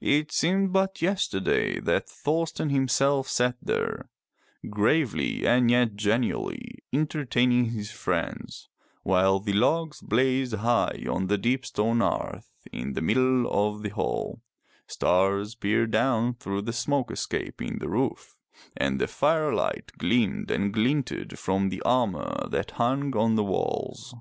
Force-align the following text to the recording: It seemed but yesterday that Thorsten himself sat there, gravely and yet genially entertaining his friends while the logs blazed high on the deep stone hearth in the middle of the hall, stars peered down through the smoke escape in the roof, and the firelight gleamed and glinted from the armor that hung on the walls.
It 0.00 0.30
seemed 0.30 0.72
but 0.72 1.02
yesterday 1.02 1.80
that 1.80 2.08
Thorsten 2.08 2.70
himself 2.70 3.26
sat 3.26 3.56
there, 3.60 4.08
gravely 4.70 5.44
and 5.44 5.72
yet 5.72 5.96
genially 5.96 6.78
entertaining 6.92 7.72
his 7.72 7.90
friends 7.90 8.68
while 9.02 9.40
the 9.40 9.52
logs 9.52 10.00
blazed 10.00 10.54
high 10.54 11.04
on 11.10 11.26
the 11.26 11.36
deep 11.36 11.66
stone 11.66 11.98
hearth 11.98 12.52
in 12.70 12.92
the 12.92 13.02
middle 13.02 13.48
of 13.50 13.82
the 13.82 13.88
hall, 13.88 14.40
stars 14.86 15.56
peered 15.56 15.90
down 15.90 16.34
through 16.34 16.62
the 16.62 16.72
smoke 16.72 17.10
escape 17.10 17.60
in 17.60 17.80
the 17.80 17.88
roof, 17.88 18.36
and 18.76 19.00
the 19.00 19.08
firelight 19.08 19.90
gleamed 19.98 20.48
and 20.52 20.72
glinted 20.72 21.40
from 21.40 21.70
the 21.70 21.82
armor 21.84 22.46
that 22.50 22.70
hung 22.78 23.16
on 23.16 23.34
the 23.34 23.42
walls. 23.42 24.14